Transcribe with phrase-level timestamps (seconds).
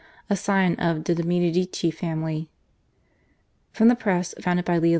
[0.31, 2.49] a scion of de' Medici family.
[3.71, 4.89] From the press founded by Leo X.